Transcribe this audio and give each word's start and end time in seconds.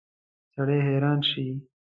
سړی 0.53 0.77
حیران 0.87 1.19
شي. 1.29 1.45